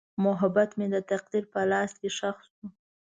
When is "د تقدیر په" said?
0.93-1.59